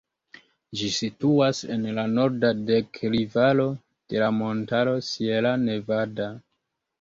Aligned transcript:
Ĝi 0.79 0.85
situas 0.93 1.59
en 1.75 1.83
la 1.97 2.05
norda 2.13 2.51
deklivaro 2.69 3.67
de 4.15 4.23
la 4.25 4.31
montaro 4.39 4.97
Sierra 5.11 5.53
Nevada. 5.69 6.33